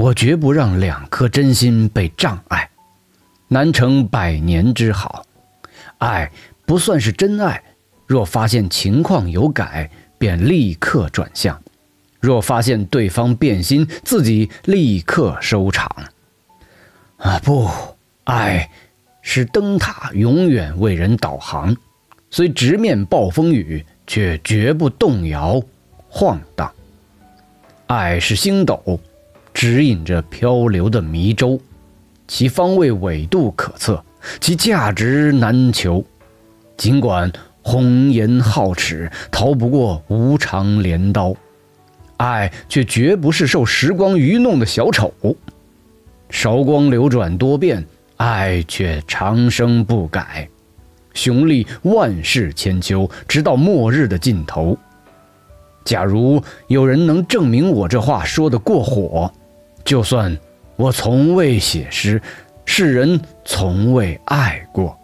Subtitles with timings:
[0.00, 2.70] 我绝不让两颗真心被障碍，
[3.48, 5.26] 难成百年之好。
[5.98, 6.32] 爱
[6.64, 7.62] 不算是真爱，
[8.06, 11.54] 若发现情况有改，便立刻转向；
[12.18, 15.86] 若发现对方变心，自己立刻收场。
[17.18, 17.68] 啊，不，
[18.24, 18.70] 爱
[19.20, 21.76] 是灯塔，永远为人导航，
[22.30, 25.62] 虽直面暴风雨，却绝不动摇
[26.08, 26.72] 晃荡。
[27.88, 28.98] 爱是星斗。
[29.60, 31.60] 指引着漂流的迷舟，
[32.26, 34.02] 其方位纬度可测，
[34.40, 36.02] 其价值难求。
[36.78, 41.34] 尽管红颜皓齿，逃不过无常镰刀，
[42.16, 45.12] 爱却绝不是受时光愚弄的小丑。
[46.30, 47.84] 韶光流转多变，
[48.16, 50.48] 爱却长生不改，
[51.12, 54.74] 雄立万世千秋，直到末日的尽头。
[55.84, 59.30] 假如有人能证明我这话说的过火。
[59.90, 60.38] 就算
[60.76, 62.22] 我从未写诗，
[62.64, 64.96] 世人从未爱过。